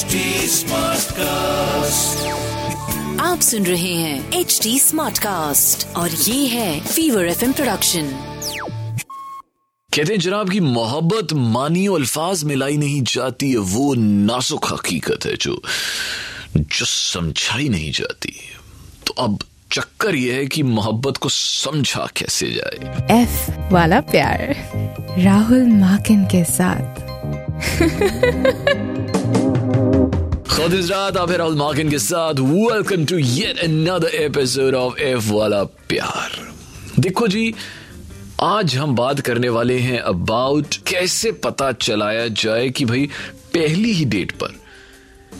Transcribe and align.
HD 0.00 0.06
Smartcast. 0.06 2.26
आप 3.20 3.38
सुन 3.42 3.66
रहे 3.66 3.94
हैं 3.94 4.32
एच 4.32 4.60
डी 4.62 4.78
स्मार्ट 4.78 5.18
कास्ट 5.18 5.96
और 5.96 6.10
ये 6.10 6.46
है 6.46 6.80
फीवर 6.80 7.26
एफ़ 7.26 7.52
प्रोडक्शन 7.52 8.10
कहते 9.94 10.02
हैं 10.02 10.20
जनाब 10.20 10.50
की 10.50 10.60
मोहब्बत 10.60 11.32
मानी 11.32 11.86
और 11.86 12.00
अल्फाज 12.00 12.44
मिलाई 12.44 12.76
नहीं 12.76 13.02
जाती 13.02 13.50
है 13.50 13.56
वो 13.56 13.94
नासुक 13.94 14.72
हकीकत 14.72 15.26
है 15.26 15.36
जो 15.36 15.62
जो 16.56 16.84
समझाई 16.84 17.68
नहीं 17.68 17.92
जाती। 17.92 18.34
तो 19.06 19.14
अब 19.18 19.38
चक्कर 19.72 20.14
यह 20.14 20.34
है 20.34 20.46
कि 20.46 20.62
मोहब्बत 20.62 21.16
को 21.16 21.28
समझा 21.28 22.08
कैसे 22.16 22.52
जाए। 22.52 23.06
एफ़ 23.22 23.50
वाला 23.72 24.00
प्यार 24.00 24.56
राहुल 25.18 25.66
माकिन 25.66 26.24
के 26.24 26.44
साथ। 26.44 27.10
खुदिजरात 30.60 31.16
आप 31.16 31.30
राहुल 31.30 31.54
माकिन 31.54 31.90
के 31.90 31.98
साथ 31.98 32.34
welcome 32.34 33.04
to 33.04 33.18
yet 33.18 33.58
another 33.58 34.08
episode 34.08 34.74
of 34.74 34.98
F 34.98 35.32
वाला 35.32 35.64
प्यार 35.64 36.54
देखो 37.00 37.28
जी 37.28 37.54
आज 38.40 38.76
हम 38.76 38.96
बात 38.96 39.20
करने 39.20 39.48
वाले 39.48 39.78
हैं 39.78 39.98
अबाउट 39.98 40.76
कैसे 40.86 41.32
पता 41.32 41.72
चलाया 41.72 42.28
जाए 42.28 42.70
कि 42.70 42.84
भाई 42.84 43.08
पहली 43.54 43.92
ही 43.92 44.04
डेट 44.04 44.32
पर 44.32 44.48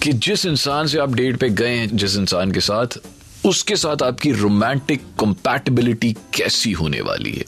कि 0.02 0.12
जिस 0.12 0.46
इंसान 0.46 0.86
से 0.86 0.98
आप 0.98 1.14
डेट 1.14 1.36
पे 1.36 1.50
गए 1.50 1.74
हैं 1.74 1.96
जिस 1.96 2.16
इंसान 2.16 2.52
के 2.52 2.60
साथ 2.60 2.86
उसके 3.46 3.76
साथ 3.76 4.02
आपकी 4.02 4.32
रोमांटिक 4.32 5.00
कंपैटिबिलिटी 5.20 6.12
कैसी 6.12 6.72
होने 6.72 7.00
वाली 7.00 7.32
है? 7.32 7.44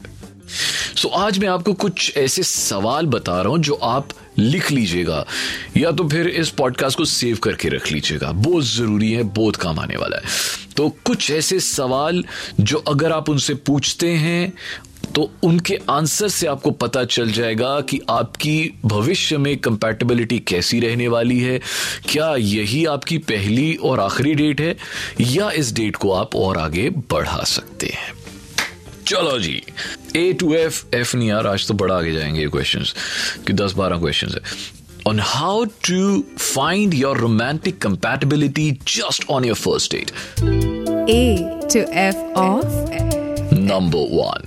सो 0.96 1.08
so, 1.08 1.14
आज 1.14 1.38
मैं 1.38 1.48
आपको 1.48 1.72
कुछ 1.72 2.16
ऐसे 2.16 2.42
सवाल 2.42 3.06
बता 3.06 3.42
रहा 3.42 3.50
हूँ 3.50 3.58
जो 3.58 3.74
आप 3.74 4.08
लिख 4.38 4.70
लीजिएगा, 4.70 5.24
या 5.76 5.90
तो 5.92 6.08
फिर 6.08 6.28
इस 6.28 6.50
पॉडकास्ट 6.50 6.98
को 6.98 7.04
सेव 7.04 7.36
करके 7.36 7.68
रख 7.68 7.90
लीजिएगा। 7.92 8.32
बहुत 8.32 8.64
ज़रूरी 8.64 9.12
है, 9.12 9.22
बहुत 9.22 9.56
काम 9.56 9.78
आने 9.80 9.96
वाला 9.96 10.16
है। 10.16 10.70
तो 10.76 10.88
कुछ 11.04 11.30
ऐसे 11.30 11.60
सवाल 11.60 12.24
जो 12.60 12.78
अगर 12.78 13.12
आप 13.12 13.28
उनसे 13.30 13.54
पूछते 13.56 14.08
हैं 14.08 14.52
तो 15.14 15.30
उनके 15.44 15.76
आंसर 15.90 16.28
से 16.28 16.46
आपको 16.46 16.70
पता 16.70 17.02
चल 17.04 17.30
जाएगा 17.32 17.80
कि 17.80 18.00
आपकी 18.10 18.72
भविष्य 18.84 19.36
में 19.38 19.56
कंपैटिबिलिटी 19.56 20.38
कैसी 20.38 20.80
रहने 20.80 21.08
वाली 21.08 21.38
है। 21.40 21.58
क्या 22.08 22.34
यही 22.36 22.84
आपकी 22.86 23.18
पहली 23.20 23.74
और 23.74 24.00
आखिरी 24.00 24.34
डेट 24.34 24.60
है, 24.60 24.76
या 25.20 25.50
इस 25.50 25.72
डेट 25.74 25.96
को 25.96 26.12
आप 26.12 26.36
और 26.36 26.58
आगे 26.58 26.88
बढ़ा 27.10 27.42
सकते 27.44 27.86
हैं। 27.86 28.12
चलो 29.12 29.38
जी 29.38 29.62
ए 30.16 30.32
टू 30.40 30.54
एफ़ 30.54 30.84
एफ़ 30.96 31.16
नहीं 31.16 31.28
यार 31.28 31.46
आज 31.46 31.66
तो 31.68 31.74
बड़ा 31.74 31.96
आगे 31.96 32.12
जाएँगे 32.12 32.46
क्वेश्चंस 32.48 32.94
कि 33.46 33.52
दस 33.52 33.72
बारह 33.72 33.98
क्वेश्चंस 33.98 34.34
है 34.34 34.80
on 35.10 35.18
how 35.18 35.64
to 35.86 36.22
find 36.38 36.92
your 36.94 37.14
romantic 37.16 37.78
compatibility 37.80 38.66
just 38.84 39.24
on 39.36 39.46
your 39.48 39.56
first 39.56 39.90
date. 39.90 40.12
A 41.14 41.24
to 41.74 41.82
F 42.02 42.20
of 42.36 43.52
Number 43.52 44.04
one. 44.18 44.46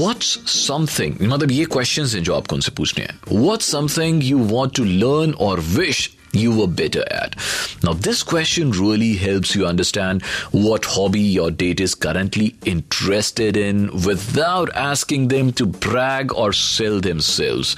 What's 0.00 0.30
something 0.56 1.16
मतलब 1.22 1.50
ये 1.50 1.64
questions 1.76 2.14
हैं 2.14 2.22
जो 2.24 2.34
आपको 2.34 2.56
उनसे 2.56 2.72
पूछने 2.76 3.04
हैं 3.04 3.42
What's 3.42 3.72
something 3.74 4.22
you 4.30 4.38
want 4.52 4.76
to 4.80 4.86
learn 5.04 5.34
or 5.48 5.54
wish 5.80 6.04
you 6.34 6.56
were 6.56 6.66
better 6.66 7.04
at? 7.10 7.36
Now, 7.82 7.94
this 7.94 8.22
question 8.22 8.70
really 8.70 9.14
helps 9.14 9.54
you 9.54 9.66
understand 9.66 10.22
what 10.52 10.84
hobby 10.84 11.20
your 11.20 11.50
date 11.50 11.80
is 11.80 11.94
currently 11.94 12.56
interested 12.64 13.56
in 13.56 13.90
without 14.04 14.74
asking 14.74 15.28
them 15.28 15.52
to 15.52 15.66
brag 15.66 16.32
or 16.32 16.52
sell 16.52 17.00
themselves, 17.00 17.74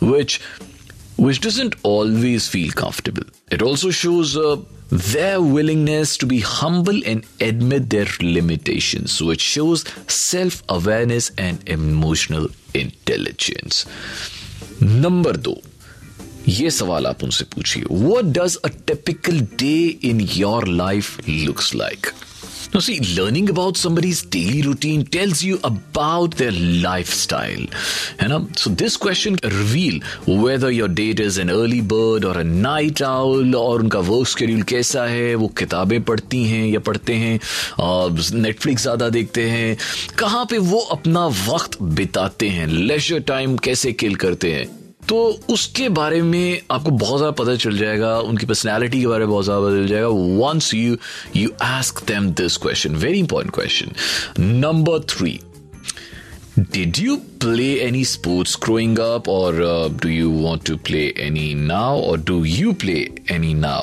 which 0.00 0.40
which 1.16 1.40
doesn't 1.40 1.74
always 1.82 2.48
feel 2.48 2.72
comfortable. 2.72 3.24
It 3.50 3.60
also 3.60 3.90
shows 3.90 4.38
uh, 4.38 4.56
their 4.88 5.40
willingness 5.40 6.16
to 6.16 6.26
be 6.26 6.40
humble 6.40 7.04
and 7.04 7.26
admit 7.40 7.90
their 7.90 8.06
limitations, 8.20 9.22
which 9.22 9.40
shows 9.40 9.84
self 10.08 10.62
awareness 10.68 11.30
and 11.36 11.66
emotional 11.68 12.48
intelligence. 12.74 13.86
Number 14.80 15.34
two. 15.34 15.60
ये 16.50 16.70
सवाल 16.70 17.06
आप 17.06 17.22
उनसे 17.24 17.44
पूछिए 17.54 17.84
what 17.92 18.32
does 18.38 18.56
a 18.64 18.68
typical 18.86 19.40
day 19.60 19.76
in 20.10 20.20
your 20.36 20.68
life 20.68 21.28
looks 21.28 21.74
like 21.74 22.12
Now, 22.72 22.78
see, 22.78 23.00
learning 23.16 23.50
about 23.50 23.76
somebody's 23.76 24.22
daily 24.22 24.62
routine 24.62 25.04
tells 25.04 25.42
you 25.42 25.58
about 25.64 26.36
their 26.36 26.52
lifestyle. 26.52 27.64
Know? 28.22 28.46
So, 28.56 28.70
this 28.70 28.96
question 28.96 29.34
can 29.34 29.50
reveal 29.50 30.00
whether 30.24 30.70
your 30.70 30.86
date 30.86 31.18
is 31.18 31.38
an 31.38 31.50
early 31.50 31.80
bird 31.80 32.24
or 32.24 32.38
a 32.38 32.44
night 32.44 33.02
owl 33.02 33.54
और 33.56 33.80
उनका 33.80 33.98
work 34.10 34.28
schedule 34.28 34.62
कैसा 34.70 35.04
है 35.06 35.34
वो 35.34 35.48
किताबें 35.58 36.00
पढ़ती 36.04 36.44
हैं 36.46 36.66
या 36.66 36.80
पढ़ते 36.80 37.14
हैं 37.16 37.38
नेटफ्लिक्स 38.42 38.82
ज़्यादा 38.82 39.08
देखते 39.10 39.48
हैं 39.50 39.76
कहाँ 40.18 40.44
पे 40.50 40.58
वो 40.70 40.80
अपना 40.96 41.26
वक्त 41.46 41.82
बिताते 41.98 42.48
हैं 42.48 42.66
लेजर 42.66 43.20
टाइम 43.28 43.56
कैसे 43.64 43.92
किल 43.92 44.14
करते 44.24 44.52
हैं 44.52 44.79
तो 45.10 45.16
उसके 45.50 45.88
बारे 45.88 46.20
में 46.22 46.60
आपको 46.70 46.90
बहुत 46.90 47.18
ज़्यादा 47.18 47.30
पता 47.42 47.54
चल 47.62 47.78
जाएगा 47.78 48.18
उनकी 48.30 48.46
पर्सनैलिटी 48.46 49.00
के 49.00 49.06
बारे 49.06 49.24
में 49.24 49.30
बहुत 49.30 49.44
ज़्यादा 49.44 49.66
पता 49.66 49.76
चल 49.76 49.86
जाएगा 49.86 50.08
once 50.40 50.72
you 50.74 50.96
you 51.36 51.50
ask 51.62 52.02
them 52.08 52.30
this 52.40 52.56
question 52.66 52.96
very 53.04 53.18
important 53.18 53.54
question 53.54 54.40
number 54.40 55.00
three 55.14 55.38
Did 56.72 56.98
you 56.98 57.12
play 57.42 57.80
any 57.80 58.00
sports 58.04 58.54
growing 58.54 58.98
up, 59.00 59.28
or 59.28 59.62
uh, 59.62 59.88
do 59.88 60.10
you 60.10 60.30
want 60.30 60.64
to 60.64 60.76
play 60.88 61.12
any 61.16 61.54
now, 61.54 61.96
or 61.96 62.16
do 62.30 62.44
you 62.44 62.74
play 62.74 62.98
any 63.28 63.52
now? 63.54 63.78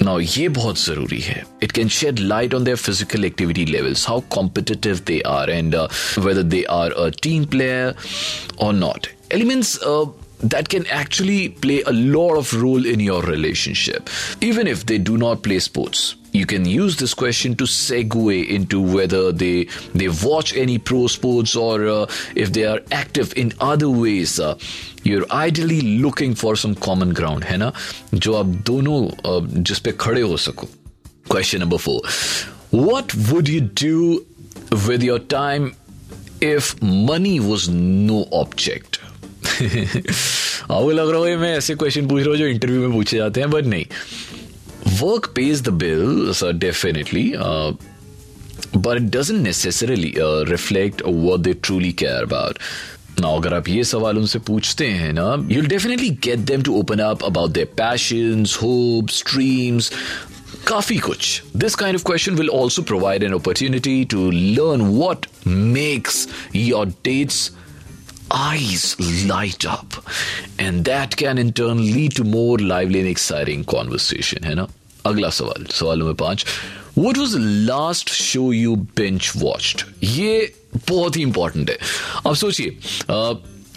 Now, 0.00 0.18
ये 0.18 0.48
बहुत 0.48 0.78
ज़रूरी 0.80 1.20
है 1.20 1.44
can 1.72 1.88
shed 1.88 2.20
light 2.32 2.52
on 2.52 2.64
their 2.64 2.76
physical 2.76 3.24
activity 3.24 3.64
levels, 3.66 4.04
how 4.04 4.20
competitive 4.38 5.04
they 5.06 5.22
are, 5.22 5.48
and 5.48 5.74
uh, 5.74 5.88
whether 6.18 6.42
they 6.42 6.64
are 6.66 6.90
a 7.06 7.10
team 7.10 7.46
player 7.46 7.94
or 8.58 8.72
not. 8.72 9.08
Elements 9.33 9.81
uh, 9.83 10.05
that 10.41 10.69
can 10.69 10.85
actually 10.87 11.49
play 11.49 11.81
a 11.83 11.91
lot 11.91 12.37
of 12.37 12.53
role 12.53 12.85
in 12.85 12.99
your 12.99 13.21
relationship, 13.23 14.09
even 14.41 14.67
if 14.67 14.85
they 14.85 14.97
do 14.97 15.17
not 15.17 15.43
play 15.43 15.59
sports. 15.59 16.15
You 16.31 16.45
can 16.45 16.63
use 16.65 16.97
this 16.97 17.13
question 17.13 17.55
to 17.55 17.63
segue 17.63 18.47
into 18.47 18.79
whether 18.79 19.31
they 19.31 19.67
they 19.95 20.09
watch 20.23 20.55
any 20.55 20.77
pro 20.77 21.07
sports 21.07 21.55
or 21.55 21.87
uh, 21.87 22.05
if 22.35 22.53
they 22.53 22.65
are 22.65 22.79
active 22.91 23.33
in 23.35 23.53
other 23.59 23.89
ways. 23.89 24.39
Uh, 24.39 24.57
you're 25.03 25.25
ideally 25.31 25.81
looking 25.81 26.35
for 26.35 26.55
some 26.55 26.75
common 26.75 27.13
ground, 27.13 27.43
है 27.43 27.57
ना 27.57 27.73
जो 28.13 28.33
आप 28.35 28.45
दोनों 28.69 28.99
uh, 29.25 29.41
जिस 29.69 29.79
पे 29.79 29.91
खड़े 29.91 30.21
हो 30.21 30.37
सको 30.37 30.67
Question 31.29 31.59
number 31.59 31.77
four. 31.77 32.01
What 32.71 33.13
would 33.31 33.47
you 33.47 33.61
do 33.61 34.25
with 34.87 35.03
your 35.03 35.19
time 35.19 35.75
if 36.41 36.81
money 36.81 37.39
was 37.39 37.69
no 37.69 38.27
object? 38.31 38.99
आपको 39.54 40.90
लग 40.90 41.10
रहा 41.10 41.24
है 41.26 41.36
मैं 41.36 41.56
ऐसे 41.56 41.74
क्वेश्चन 41.74 42.08
पूछ 42.08 42.22
रहा 42.22 42.30
हूँ 42.30 42.38
जो 42.38 42.46
इंटरव्यू 42.46 42.80
में 42.80 42.92
पूछे 42.92 43.16
जाते 43.16 43.40
हैं 43.40 43.50
बट 43.50 43.66
नहीं 43.66 43.84
work 45.00 45.32
pays 45.36 45.62
the 45.62 45.68
bill 45.82 46.32
definitely 46.58 47.32
but 48.76 48.96
it 48.96 49.10
doesn't 49.10 49.42
necessarily 49.42 50.20
uh, 50.20 50.44
reflect 50.46 51.02
what 51.06 51.42
they 51.44 51.54
truly 51.54 51.92
care 51.92 52.22
about. 52.24 52.58
Now, 53.20 53.36
अगर 53.36 53.54
आप 53.54 53.68
ये 53.68 53.84
सवाल 53.84 54.18
उनसे 54.18 54.38
पूछते 54.48 54.86
हैं 54.86 55.12
ना 55.12 55.26
you'll 55.50 55.70
definitely 55.72 56.10
get 56.28 56.46
them 56.46 56.62
to 56.68 56.76
open 56.76 57.00
up 57.00 57.22
about 57.22 57.54
their 57.58 57.70
passions, 57.80 58.54
hopes, 58.62 59.22
dreams, 59.32 59.90
काफ़ी 60.66 60.98
कुछ. 60.98 61.42
This 61.64 61.76
kind 61.76 61.94
of 61.94 62.04
question 62.04 62.36
will 62.40 62.50
also 62.60 62.82
provide 62.82 63.22
an 63.22 63.34
opportunity 63.34 64.04
to 64.14 64.30
learn 64.30 64.88
what 64.98 65.28
makes 65.46 66.26
your 66.52 66.86
dates 67.08 67.50
eyes 68.30 68.96
light 69.30 69.66
up. 69.66 69.98
And 70.60 70.84
that 70.84 71.16
can 71.16 71.38
in 71.38 71.52
turn 71.52 71.80
lead 71.80 72.16
to 72.16 72.24
more 72.24 72.58
lively 72.58 73.02
and 73.02 73.16
exciting 73.16 73.64
conversation, 73.74 74.44
है 74.44 74.54
ना? 74.54 74.68
अगला 75.06 75.28
सवाल 75.28 75.66
सवाल 75.70 75.98
number 75.98 76.12
पाँच। 76.12 76.44
What 76.98 77.14
was 77.14 77.34
the 77.34 77.44
last 77.70 78.08
show 78.08 78.46
you 78.52 78.76
binge 79.00 79.42
watched? 79.42 79.84
ये 80.02 80.54
बहुत 80.88 81.16
ही 81.16 81.22
important 81.22 81.70
है। 81.70 81.78
अब 82.26 82.34
सोचिए 82.34 82.78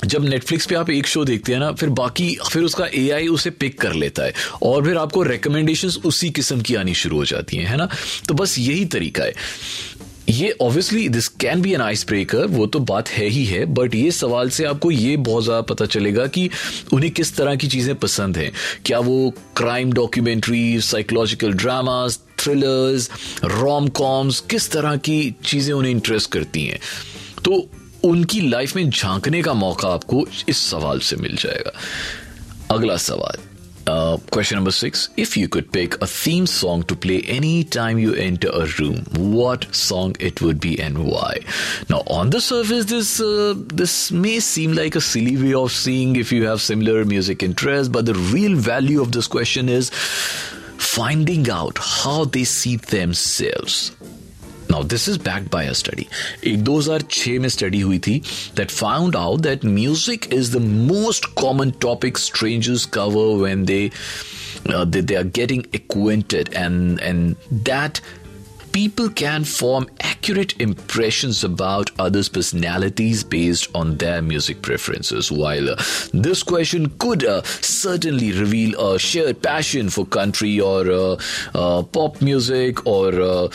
जब 0.06 0.26
नेटफ्लिक्स 0.26 0.66
पे 0.66 0.76
आप 0.76 0.90
एक 0.90 1.08
शो 1.08 1.26
देखते 1.26 1.54
हैं 1.54 1.60
ना, 1.60 1.72
फिर 1.72 1.90
बाकी, 1.90 2.38
फिर 2.52 2.64
उसका 2.64 2.86
एआई 2.94 3.28
उसे 3.28 3.50
पिक 3.50 3.82
कर 3.82 3.94
लेता 3.94 4.24
है। 4.24 4.34
और 4.64 4.86
फिर 4.86 4.98
आपको 4.98 5.24
रिकमेंडेशंस 5.24 5.98
उसी 6.06 6.30
किस्म 6.30 6.62
की 6.62 6.76
आनी 6.76 6.94
शुरू 6.94 7.18
हो 7.18 7.26
जाती 7.26 7.58
हैं, 7.58 7.66
है 7.66 7.78
ना? 7.78 7.90
तो 8.28 8.34
बस 8.34 8.60
यही 8.60 8.86
तरीका 8.86 9.24
है। 9.24 9.34
ये 10.30 10.50
obviously 10.62 11.08
this 11.10 11.28
can 11.42 11.62
be 11.62 11.74
an 11.74 11.82
ice 11.82 12.06
breaker 12.08 12.46
वो 12.48 12.66
तो 12.68 12.80
बात 12.80 13.10
है 13.10 13.26
ही 13.26 13.46
है 13.46 13.64
बट 13.66 13.96
ये 13.96 14.12
सवाल 14.12 14.50
से 14.50 14.66
आपको 14.66 14.92
ये 14.92 15.16
बहुत 15.18 15.44
ज़्यादा 15.44 15.62
पता 15.62 15.86
चलेगा 15.86 16.26
कि 16.28 16.50
उन्हें 16.94 17.12
किस 17.12 17.36
तरह 17.36 17.56
की 17.56 17.68
चीज़ें 17.68 17.96
पसंद 17.96 18.38
हैं। 18.38 18.52
क्या 18.86 19.00
वो 19.00 19.34
crime 19.58 19.92
documentary 19.94 20.82
psychological 20.82 21.54
dramas 21.54 22.20
thrillers 22.40 23.10
rom 23.44 23.88
coms 23.88 24.40
किस 24.50 24.72
तरह 24.72 24.96
की 24.98 25.36
चीज़ें 25.46 25.74
उन्हें 25.74 25.92
इंटरेस्ट 25.92 26.32
करती 26.32 26.66
हैं? 26.66 26.80
तो 27.46 27.68
उनकी 28.04 28.42
लाइफ 28.50 28.76
में 28.76 28.90
झांकने 28.90 29.42
का 29.42 29.54
मौका 29.54 29.88
आपको 29.88 30.26
इस 30.50 30.58
सवाल 30.58 31.00
से 31.00 31.16
मिल 31.16 31.36
जाएगा। 31.36 31.72
अगला 32.76 32.98
सवाल। 32.98 33.38
Uh, 33.88 34.18
question 34.32 34.58
number 34.58 34.72
six. 34.72 35.08
If 35.16 35.38
you 35.38 35.48
could 35.48 35.72
pick 35.72 36.02
a 36.02 36.08
theme 36.08 36.46
song 36.46 36.84
to 36.84 36.96
play 36.96 37.22
any 37.22 37.64
time 37.64 37.98
you 37.98 38.14
enter 38.14 38.50
a 38.50 38.66
room, 38.80 39.06
what 39.16 39.74
song 39.74 40.14
it 40.20 40.42
would 40.42 40.60
be 40.60 40.78
and 40.78 41.06
why? 41.06 41.40
Now, 41.90 42.04
on 42.08 42.30
the 42.30 42.42
surface, 42.42 42.84
this 42.84 43.22
uh, 43.22 43.54
this 43.56 44.12
may 44.12 44.42
seem 44.42 44.74
like 44.74 44.96
a 44.96 45.02
silly 45.02 45.38
way 45.42 45.54
of 45.54 45.72
seeing 45.72 46.18
if 46.18 46.34
you 46.34 46.46
have 46.48 46.62
similar 46.62 47.06
music 47.06 47.42
interests, 47.42 47.88
but 47.88 48.06
the 48.06 48.16
real 48.16 48.58
value 48.58 49.02
of 49.02 49.14
this 49.14 49.26
question 49.26 49.70
is 49.70 49.90
finding 49.90 51.50
out 51.50 51.78
how 51.78 52.26
they 52.26 52.44
see 52.44 52.76
themselves. 52.76 53.96
Now, 54.73 54.83
this 54.83 55.07
is 55.07 55.19
backed 55.19 55.51
by 55.51 55.65
a 55.65 55.75
study. 55.75 56.09
एक 56.45 56.63
2006 56.65 57.39
में 57.41 57.49
study 57.49 57.83
हुई 57.83 57.99
थी 58.07 58.21
that 58.55 58.71
found 58.71 59.17
out 59.23 59.43
that 59.43 59.65
music 59.65 60.33
is 60.33 60.51
the 60.53 60.61
most 60.61 61.35
common 61.35 61.73
topic 61.87 62.17
strangers 62.17 62.87
cover 62.87 63.27
when 63.43 63.67
they 63.67 63.91
uh, 64.67 64.85
they, 64.85 65.01
they 65.01 65.17
are 65.17 65.29
getting 65.41 65.67
acquainted 65.75 66.53
and 66.55 67.01
and 67.01 67.37
that 67.71 68.01
people 68.77 69.09
can 69.11 69.45
form 69.45 69.87
accurate 70.01 70.61
impressions 70.61 71.45
about 71.45 71.91
others' 71.99 72.29
personalities 72.29 73.23
based 73.23 73.69
on 73.75 73.97
their 73.99 74.23
music 74.23 74.63
preferences. 74.63 75.31
While 75.31 75.71
uh, 75.71 75.83
this 76.13 76.43
question 76.43 76.89
could 76.99 77.25
uh, 77.25 77.43
certainly 77.43 78.33
reveal 78.33 78.79
a 78.81 78.99
shared 78.99 79.43
passion 79.43 79.91
for 79.91 80.07
country 80.07 80.61
or 80.61 80.91
uh, 80.91 81.17
uh 81.55 81.83
pop 81.83 82.21
music 82.23 82.87
or 82.87 83.09
uh, 83.09 83.49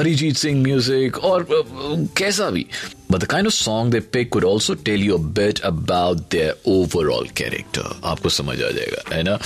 Arijit 0.00 0.36
Singh 0.36 0.62
music 0.62 1.22
or 1.22 1.42
uh, 1.42 2.06
kaisa 2.14 2.50
bhi. 2.52 2.66
But 3.10 3.20
the 3.20 3.26
kind 3.26 3.46
of 3.46 3.52
song 3.52 3.90
they 3.90 4.00
pick 4.00 4.30
could 4.30 4.44
also 4.44 4.74
tell 4.74 4.98
you 4.98 5.14
a 5.16 5.18
bit 5.18 5.60
about 5.62 6.30
their 6.30 6.54
overall 6.64 7.26
character. 7.40 7.84
आपको 8.02 8.28
समझ 8.28 8.62
आ 8.62 8.70
जाएगा 8.70 9.14
है 9.14 9.22
ना 9.22 9.38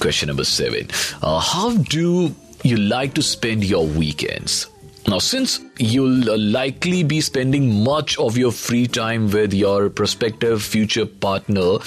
Question 0.00 0.28
number 0.28 0.44
seven. 0.44 0.88
Uh, 1.22 1.38
how 1.38 1.76
do 1.96 2.34
you 2.62 2.76
like 2.76 3.12
to 3.14 3.22
spend 3.22 3.64
your 3.64 3.86
weekends? 3.86 4.66
Now, 5.07 5.19
since 5.19 5.59
you'll 5.77 6.31
uh, 6.31 6.37
likely 6.37 7.03
be 7.03 7.21
spending 7.21 7.83
much 7.83 8.17
of 8.17 8.37
your 8.37 8.51
free 8.51 8.87
time 8.87 9.29
with 9.29 9.53
your 9.53 9.89
prospective 9.89 10.63
future 10.63 11.05
partner, 11.05 11.77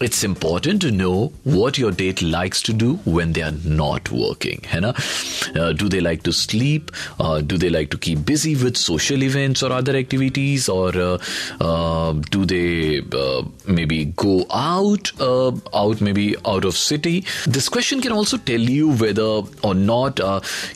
it's 0.00 0.24
important 0.24 0.82
to 0.82 0.90
know 0.90 1.32
what 1.44 1.78
your 1.78 1.90
date 1.92 2.20
likes 2.20 2.60
to 2.62 2.72
do 2.72 2.94
when 3.04 3.32
they 3.32 3.42
are 3.42 3.54
not 3.64 4.10
working 4.10 4.60
है 4.62 4.80
uh, 4.84 5.72
do 5.72 5.88
they 5.88 6.00
like 6.00 6.22
to 6.22 6.32
sleep? 6.32 6.90
Uh, 7.20 7.40
do 7.40 7.56
they 7.56 7.70
like 7.70 7.90
to 7.90 7.98
keep 7.98 8.24
busy 8.24 8.54
with 8.56 8.76
social 8.76 9.22
events 9.22 9.62
or 9.62 9.72
other 9.72 9.96
activities? 9.96 10.68
Or 10.68 10.88
uh, 10.96 11.18
uh 11.60 12.12
do 12.30 12.44
they 12.44 13.00
uh, 13.12 13.42
maybe 13.66 14.06
go 14.06 14.46
out 14.50 15.12
uh, 15.20 15.52
out 15.72 16.00
maybe 16.00 16.36
out 16.44 16.64
of 16.64 16.76
city? 16.76 17.24
This 17.46 17.68
question 17.68 18.00
can 18.00 18.12
also 18.12 18.36
tell 18.36 18.60
you 18.60 18.90
whether 18.92 19.42
or 19.62 19.74
not 19.74 20.20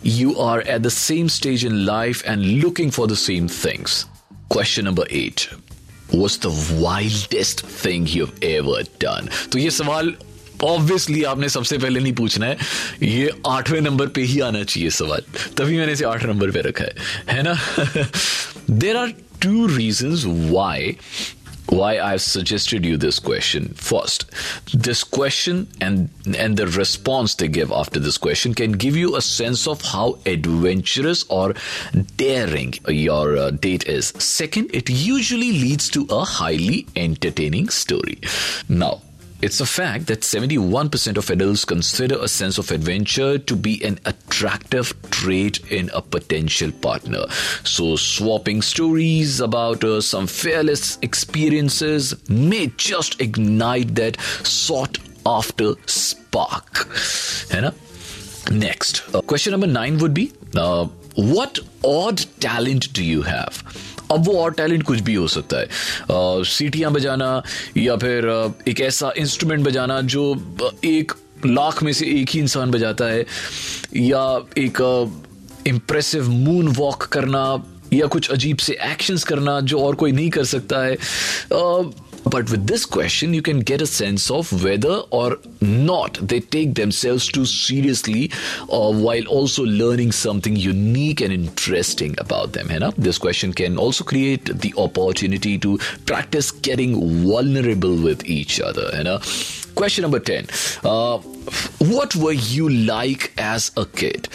you 0.02 0.38
are 0.38 0.60
at 0.60 0.82
the 0.82 0.90
same 0.90 1.28
stage 1.28 1.64
in 1.64 1.84
life 1.84 2.22
and 2.26 2.60
looking 2.60 2.90
for 2.90 3.06
the 3.06 3.16
same 3.16 3.48
things. 3.48 4.06
Question 4.48 4.84
number 4.86 5.04
8 5.10 5.67
was 6.14 6.38
the 6.40 6.74
wildest 6.82 7.64
thing 7.84 8.16
you 8.16 8.28
ever 8.42 8.82
done 8.82 9.28
तो 9.52 9.58
ये 9.58 9.70
सवाल 9.70 10.14
obviously 10.64 11.22
आपने 11.22 11.48
सबसे 11.48 11.78
पहले 11.78 12.00
नहीं 12.00 12.12
पूछना 12.12 12.46
है। 12.46 12.56
ये 13.02 13.30
आठवें 13.46 13.80
नंबर 13.80 14.06
पे 14.06 14.22
ही 14.22 14.40
आना 14.40 14.62
चाहिए 14.62 14.90
सवाल। 14.90 15.22
तभी 15.56 15.76
मैंने 15.78 15.92
इसे 15.92 16.04
आठ 16.04 16.24
नंबर 16.24 16.50
पे 16.50 16.60
रखा 16.60 16.84
है। 16.84 16.96
है 17.28 17.42
ना? 17.42 17.58
There 18.70 18.96
are 18.96 19.12
two 19.42 19.66
reason 19.66 20.16
why 20.50 20.96
why 21.70 21.98
I've 21.98 22.22
suggested 22.22 22.84
you 22.84 22.96
this 22.96 23.18
question. 23.18 23.74
First, 23.74 24.30
this 24.74 25.04
question 25.04 25.68
and 25.80 26.10
and 26.36 26.56
the 26.56 26.66
response 26.66 27.34
they 27.34 27.48
give 27.48 27.72
after 27.72 27.98
this 28.00 28.18
question 28.18 28.54
can 28.54 28.72
give 28.72 28.96
you 28.96 29.16
a 29.16 29.22
sense 29.22 29.66
of 29.66 29.82
how 29.82 30.18
adventurous 30.26 31.24
or 31.28 31.54
daring 32.16 32.74
your 32.88 33.36
uh, 33.36 33.50
date 33.50 33.86
is. 33.88 34.08
Second, 34.18 34.70
it 34.74 34.88
usually 34.88 35.52
leads 35.52 35.88
to 35.90 36.06
a 36.10 36.24
highly 36.24 36.86
entertaining 36.96 37.68
story. 37.68 38.18
Now, 38.68 39.02
it's 39.40 39.60
a 39.60 39.66
fact 39.66 40.06
that 40.08 40.20
71% 40.20 41.16
of 41.16 41.30
adults 41.30 41.64
consider 41.64 42.18
a 42.20 42.28
sense 42.28 42.58
of 42.58 42.70
adventure 42.70 43.38
to 43.38 43.56
be 43.56 43.82
an 43.84 43.98
attractive 44.04 44.92
trait 45.10 45.60
in 45.70 45.90
a 45.94 46.02
potential 46.02 46.72
partner. 46.72 47.24
So, 47.64 47.96
swapping 47.96 48.62
stories 48.62 49.40
about 49.40 49.84
uh, 49.84 50.00
some 50.00 50.26
fearless 50.26 50.98
experiences 51.02 52.28
may 52.28 52.68
just 52.76 53.20
ignite 53.20 53.94
that 53.94 54.20
sought 54.20 54.98
after 55.24 55.74
spark. 55.86 56.88
Hai 57.52 57.70
Next, 58.50 59.02
uh, 59.14 59.20
question 59.20 59.50
number 59.50 59.66
nine 59.66 59.98
would 59.98 60.14
be 60.14 60.32
uh, 60.56 60.86
What 61.14 61.58
odd 61.84 62.24
talent 62.40 62.92
do 62.92 63.04
you 63.04 63.22
have? 63.22 63.62
अब 64.12 64.24
वो 64.26 64.38
और 64.42 64.52
talent 64.52 64.82
कुछ 64.82 65.00
भी 65.00 65.14
हो 65.14 65.28
सकता 65.28 65.58
है। 65.58 65.68
सीटियाँ 66.44 66.92
बजाना 66.92 67.42
या 67.76 67.96
फिर 67.96 68.54
एक 68.68 68.80
ऐसा 68.80 69.12
इंस्ट्रूमेंट 69.16 69.64
बजाना 69.66 70.00
जो 70.00 70.34
एक 70.84 71.12
लाख 71.46 71.82
में 71.82 71.92
से 71.92 72.06
एक 72.20 72.30
ही 72.30 72.40
इंसान 72.40 72.70
बजाता 72.70 73.04
है 73.04 73.26
या 73.96 74.22
एक 74.58 74.80
इम्प्रेसिव 75.66 76.28
मून 76.28 76.68
वॉक 76.68 77.02
करना 77.02 77.64
या 77.92 78.06
कुछ 78.06 78.30
अजीब 78.30 78.56
से 78.56 78.76
एक्शंस 78.82 79.24
करना 79.24 79.60
जो 79.60 79.80
और 79.80 79.94
कोई 79.94 80.12
नहीं 80.12 80.30
कर 80.30 80.44
सकता 80.44 80.78
है। 80.78 80.96
But 82.30 82.50
with 82.50 82.66
this 82.66 82.84
question, 82.84 83.32
you 83.32 83.40
can 83.42 83.60
get 83.60 83.80
a 83.80 83.86
sense 83.86 84.30
of 84.30 84.62
whether 84.62 85.02
or 85.10 85.38
not 85.60 86.14
they 86.20 86.40
take 86.40 86.74
themselves 86.74 87.28
too 87.28 87.46
seriously 87.46 88.30
uh, 88.70 88.92
while 88.92 89.26
also 89.28 89.64
learning 89.64 90.12
something 90.12 90.54
unique 90.54 91.20
and 91.22 91.32
interesting 91.32 92.14
about 92.18 92.52
them. 92.52 92.68
Hai 92.68 92.90
This 92.98 93.18
question 93.18 93.52
can 93.52 93.78
also 93.78 94.04
create 94.04 94.44
the 94.44 94.74
opportunity 94.76 95.58
to 95.58 95.78
practice 96.06 96.50
getting 96.50 97.24
vulnerable 97.24 97.96
with 97.96 98.24
each 98.26 98.60
other. 98.60 98.90
Hai 98.92 99.18
Question 99.74 100.02
number 100.02 100.18
10 100.18 100.48
uh, 100.84 101.18
What 101.78 102.16
were 102.16 102.32
you 102.32 102.68
like 102.68 103.32
as 103.38 103.70
a 103.76 103.86
kid? 103.86 104.28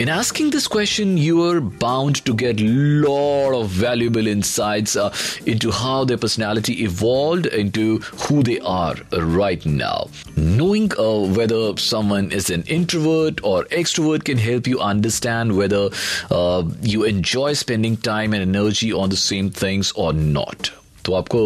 In 0.00 0.08
asking 0.08 0.50
this 0.50 0.68
question, 0.68 1.16
you 1.16 1.42
are 1.44 1.60
bound 1.60 2.24
to 2.24 2.34
get 2.34 2.60
a 2.60 2.64
lot 2.64 3.54
of 3.54 3.68
valuable 3.68 4.26
insights 4.26 4.96
uh, 4.96 5.14
into 5.46 5.70
how 5.70 6.04
their 6.04 6.18
personality 6.18 6.84
evolved 6.84 7.46
into 7.46 7.98
who 7.98 8.42
they 8.42 8.58
are 8.60 8.94
right 9.12 9.64
now. 9.64 10.08
Knowing 10.36 10.92
uh, 10.98 11.26
whether 11.34 11.76
someone 11.76 12.30
is 12.30 12.50
an 12.50 12.62
introvert 12.64 13.42
or 13.42 13.64
extrovert 13.64 14.24
can 14.24 14.38
help 14.38 14.66
you 14.66 14.80
understand 14.80 15.56
whether 15.56 15.88
uh, 16.30 16.62
you 16.82 17.04
enjoy 17.04 17.52
spending 17.54 17.96
time 17.96 18.32
and 18.32 18.42
energy 18.42 18.92
on 18.92 19.10
the 19.10 19.16
same 19.16 19.50
things 19.50 19.92
or 19.92 20.12
not. 20.12 20.70
तो 21.04 21.12
आपको 21.14 21.40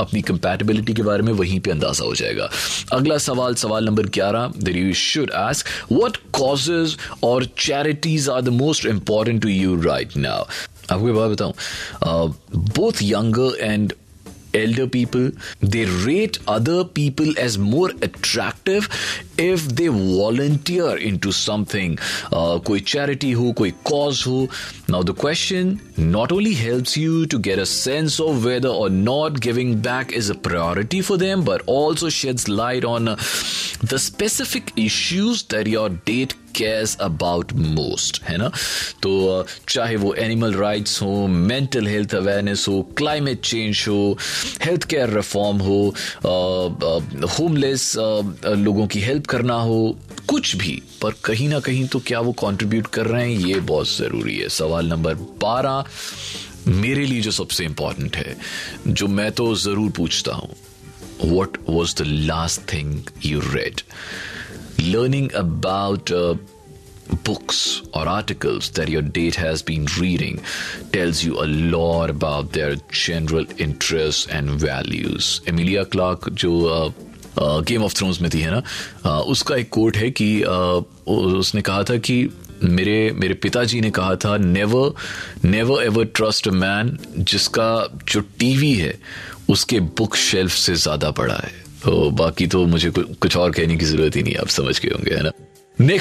अपनी 0.00 0.22
compatibility 0.22 0.92
के 0.92 1.02
बारे 1.02 1.22
में 1.22 1.32
वहीं 1.32 1.60
पे 1.60 1.70
अंदाज़ा 1.70 2.04
हो 2.04 2.14
जाएगा। 2.14 2.48
अगला 2.92 3.18
सवाल 3.18 3.54
सवाल 3.54 3.84
नंबर 3.84 4.06
ग्यारह 4.14 4.52
there 4.58 4.76
you 4.76 4.92
should 4.94 5.30
ask 5.36 5.66
what 5.92 6.16
causes 6.34 6.96
और 7.24 7.44
charities 7.58 8.28
are 8.28 8.40
the 8.40 8.48
most 8.58 8.86
important 8.86 9.42
to 9.42 9.48
you 9.48 9.80
right 9.82 10.16
now 10.16 10.44
आपको 10.90 11.12
बात 11.12 11.30
बताऊँ। 11.30 11.52
Both 12.76 13.02
younger 13.02 13.58
and 13.60 13.92
elder 14.54 14.86
people 14.86 15.30
they 15.60 15.84
rate 15.84 16.38
other 16.46 16.84
people 16.84 17.38
as 17.38 17.58
more 17.58 17.90
attractive 18.02 18.88
if 19.38 19.66
they 19.68 19.88
volunteer 19.88 20.96
into 20.96 21.32
something. 21.32 21.98
Uh, 22.32 22.58
koi 22.58 22.80
charity 22.80 23.32
ho 23.32 23.52
koi 23.52 23.72
cause 23.84 24.22
ho. 24.24 24.48
Now 24.88 25.02
the 25.02 25.14
question 25.14 25.80
not 25.96 26.32
only 26.32 26.54
helps 26.54 26.96
you 26.96 27.26
to 27.26 27.38
get 27.38 27.58
a 27.58 27.66
sense 27.66 28.20
of 28.20 28.44
whether 28.44 28.68
or 28.68 28.90
not 28.90 29.40
giving 29.40 29.80
back 29.80 30.12
is 30.12 30.30
a 30.30 30.34
priority 30.34 31.00
for 31.00 31.16
them 31.16 31.44
but 31.44 31.62
also 31.66 32.08
sheds 32.08 32.48
light 32.48 32.84
on 32.84 33.08
uh, 33.08 33.16
the 33.82 33.98
specific 33.98 34.72
issues 34.76 35.42
that 35.44 35.66
your 35.66 35.88
date 35.88 36.34
cares 36.56 36.96
about 37.00 37.52
most 37.52 38.22
है 38.22 38.36
ना? 38.36 38.50
तो 39.02 39.46
चाहे 39.68 39.96
वो 39.96 40.12
animal 40.16 40.54
rights 40.54 41.00
हो 41.02 41.26
mental 41.26 41.86
health 41.86 42.14
awareness 42.14 42.64
हो 42.68 42.82
climate 42.98 43.40
change 43.42 43.84
हो 43.88 44.18
health 44.64 44.84
care 44.84 45.14
reform 45.14 45.58
हो 45.60 45.94
homeless 47.38 47.92
लोगों 47.96 48.86
की 48.86 49.00
हेल्प 49.00 49.26
करना 49.26 49.54
हो, 49.54 49.98
कुछ 50.28 50.54
भी, 50.56 50.80
पर 51.02 51.14
कहीं 51.24 51.48
ना 51.48 51.60
कहीं 51.60 51.86
तो 51.88 51.98
क्या 52.06 52.20
वो 52.20 52.32
कंट्रीब्यूट 52.40 52.86
कर 52.86 53.06
रहे 53.06 53.32
हैं, 53.32 53.38
ये 53.40 53.60
बहुत 53.62 53.88
ज़रूरी 53.88 54.36
है। 54.38 54.48
सवाल 54.50 54.86
नंबर 54.86 55.14
बारह, 55.42 55.84
मेरे 56.68 57.04
लिए 57.06 57.20
जो 57.20 57.30
सबसे 57.30 57.64
इंपॉर्टेंट 57.64 58.16
है, 58.16 58.36
जो 58.88 59.06
मैं 59.08 59.30
तो 59.32 59.54
ज़रूर 59.56 59.90
पूछता 59.90 60.34
हूँ 60.34 60.54
what 61.24 61.56
was 61.68 61.94
the 61.96 62.06
last 62.06 62.72
thing 62.72 63.02
you 63.24 63.40
read 63.44 63.80
learning 64.80 65.30
about 65.34 66.10
uh, 66.10 66.34
books 67.24 67.82
or 67.92 68.06
articles 68.08 68.70
that 68.72 68.88
your 68.88 69.02
date 69.02 69.34
has 69.34 69.62
been 69.62 69.86
reading 69.98 70.40
tells 70.92 71.22
you 71.24 71.38
a 71.40 71.46
lot 71.46 72.10
about 72.10 72.52
their 72.52 72.76
general 72.90 73.44
interests 73.58 74.26
and 74.28 74.50
values. 74.50 75.40
Emilia 75.46 75.84
Clarke, 75.84 76.30
जो 76.30 76.92
Game 77.38 77.82
of 77.84 77.94
Thrones 77.94 78.20
में 78.20 78.30
थी 78.30 78.40
है 78.40 78.50
ना 78.50 78.62
uh, 79.02 79.22
उसका 79.32 79.56
एक 79.56 79.68
coat 79.68 79.96
है 79.96 80.10
कि 80.10 80.28
uh, 80.40 80.84
उसने 81.08 81.62
कहा 81.62 81.82
था 81.90 81.96
कि 81.98 82.16
मेरे 82.64 83.12
मेरे 83.16 83.34
पिताजी 83.34 83.80
ने 83.80 83.90
कहा 83.90 84.16
था 84.24 84.36
never 84.36 84.92
never 85.44 85.82
ever 85.82 86.04
trust 86.16 86.48
a 86.48 86.50
man 86.50 86.96
जिसका 87.18 87.70
जो 88.12 88.20
टीवी 88.38 88.72
है 88.74 88.94
उसके 89.50 89.80
बुक 89.98 90.16
शेल्फ 90.16 90.52
से 90.52 90.74
ज़्यादा 90.74 91.10
बड़ा 91.10 91.34
है 91.34 91.69
तो 91.84 92.10
बाकी 92.22 92.46
तो 92.46 92.64
मुझे 92.66 92.90
कुछ 92.96 93.36
और 93.36 93.50
कहने 93.50 93.76
की 93.76 93.84
ज़रूरत 93.84 94.16
ही 94.16 94.22
नहीं 94.22 94.36
आप 94.40 94.48
समझ 94.58 94.78
के 94.78 94.88
होंगे 94.88 95.14
है 95.14 95.22
ना 95.22 95.32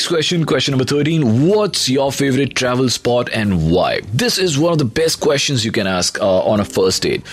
question, 0.06 0.44
question 0.44 0.74
number 0.74 0.84
13. 0.84 1.48
What's 1.48 1.88
your 1.88 2.12
favorite 2.12 2.54
travel 2.54 2.90
spot 2.90 3.30
and 3.32 3.72
why? 3.72 4.02
This 4.14 4.38
is 4.38 4.58
one 4.60 4.74
of 4.74 4.78
the 4.78 4.84
best 4.84 5.22
questions 5.22 5.64
you 5.64 5.72
can 5.72 5.88
ask 5.88 6.20
uh, 6.20 6.52
on 6.54 6.60
a 6.60 6.66
first 6.66 7.02
date. 7.02 7.24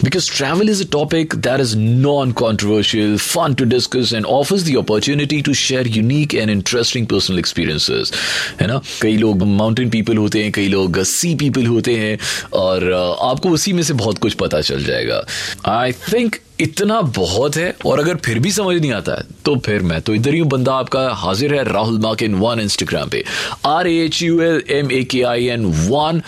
Because 0.00 0.26
travel 0.28 0.68
is 0.68 0.80
a 0.80 0.84
topic 0.84 1.32
that 1.44 1.60
is 1.60 1.74
non 1.74 2.32
controversial, 2.32 3.18
fun 3.18 3.56
to 3.56 3.66
discuss, 3.66 4.12
and 4.12 4.24
offers 4.26 4.62
the 4.62 4.76
opportunity 4.76 5.42
to 5.42 5.52
share 5.52 5.86
unique 5.86 6.34
and 6.34 6.54
interesting 6.54 7.08
personal 7.12 7.42
experiences. 7.42 8.12
है 8.60 8.66
ना? 8.66 8.80
कई 9.02 9.16
लोग 9.16 9.42
mountain 9.42 9.90
people 9.90 10.16
होते 10.16 10.42
हैं 10.42 10.52
कई 10.52 10.68
लोग 10.68 11.02
see 11.02 11.34
people 11.34 11.66
होते 11.66 11.96
हैं 11.96 12.18
और 12.52 12.92
आपको 13.22 13.50
उसी 13.50 13.72
में 13.72 13.82
से 13.82 13.94
बहुत 13.94 14.18
कुछ 14.18 14.34
पता 14.34 14.60
चल 14.60 14.84
जाएगा। 14.84 15.24
आई 15.66 15.92
थिंक 15.92 16.36
इतना 16.60 17.00
बहुत 17.00 17.56
है 17.56 17.74
और 17.86 18.00
अगर 18.00 18.16
फिर 18.24 18.38
भी 18.38 18.52
समझ 18.52 18.80
नहीं 18.80 18.92
आता 18.92 19.12
है 19.12 19.24
तो 19.44 19.54
फिर 19.66 19.82
मैं 19.90 20.00
तो 20.00 20.14
इधर 20.14 20.34
ही 20.34 20.42
बंदा 20.54 20.72
आपका 20.74 21.08
हाजिर 21.14 21.54
है 21.54 21.62
राहुल 21.72 21.98
मार्क 22.00 22.22
इन 22.22 22.34
वन 22.34 22.60
इंस्टाग्राम 22.60 23.08
पे। 23.08 23.24
R 23.66 23.86
H 23.86 24.22
U 24.22 24.40
L 24.42 24.62
M 24.70 24.90
A 24.92 25.02
K 25.10 25.22
I 25.22 25.46
N 25.46 25.66
one 25.88 26.22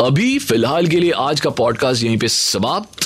अभी 0.00 0.38
फ़िलहाल 0.38 0.86
के 0.86 1.00
लिए 1.00 1.10
आज 1.10 1.40
का 1.40 1.50
पॉडकास्ट 1.62 2.04
यहीं 2.04 2.18
पे 2.18 2.28
समाप्त 2.28 3.01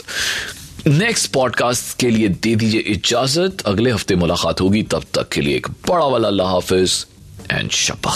नेक्स्ट 0.87 1.33
पॉडकास्ट 1.33 2.01
के 2.01 2.11
लिए 2.11 2.29
दे 2.29 2.57
दीजिए 2.57 2.81
इजाज़त। 2.81 3.63
अगले 3.67 3.91
हफ़्ते 3.91 4.15
मुलाकात 4.15 4.61
होगी। 4.61 4.83
तब 4.83 5.05
तक 5.15 5.29
के 5.29 5.41
लिए 5.41 5.57
एक 5.57 5.67
बड़ा 5.69 6.07
वाला 6.07 6.29
अल्लाह 6.29 6.49
हाफिज 6.49 7.07
एंड 7.53 7.71
शब 7.71 8.07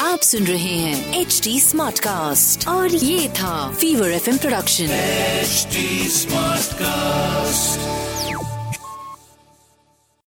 आप 0.00 0.20
सुन 0.22 0.44
रहे 0.44 0.74
हैं 0.76 1.20
एच 1.20 1.40
डी 1.44 1.60
स्मार्ट 1.60 1.98
कास्ट 1.98 2.68
और 2.68 2.94
ये 2.94 3.28
था 3.28 3.74
fever 3.80 4.10
F 4.10 4.38
production 4.38 4.84
H 4.84 5.68
smart 6.10 6.74
cast 6.74 8.05